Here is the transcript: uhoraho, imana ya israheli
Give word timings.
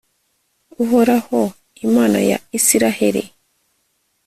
uhoraho, 0.83 1.41
imana 1.85 2.19
ya 2.29 2.37
israheli 2.57 3.23